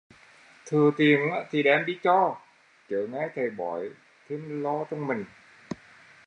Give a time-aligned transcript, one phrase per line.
[0.65, 1.19] Thừa tiền
[1.51, 2.35] thì đem đi cho,
[2.89, 3.89] chớ nghe thầy bói
[4.29, 5.25] thêm lo trong mình